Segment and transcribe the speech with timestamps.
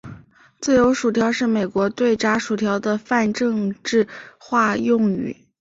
[0.59, 4.07] 自由薯条是美国对炸薯条的泛政治
[4.39, 5.37] 化用语。